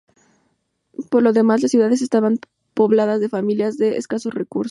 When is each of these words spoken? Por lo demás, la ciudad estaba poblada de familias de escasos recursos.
Por 1.11 1.21
lo 1.21 1.31
demás, 1.31 1.61
la 1.61 1.67
ciudad 1.67 1.91
estaba 1.91 2.31
poblada 2.73 3.19
de 3.19 3.29
familias 3.29 3.77
de 3.77 3.97
escasos 3.97 4.33
recursos. 4.33 4.59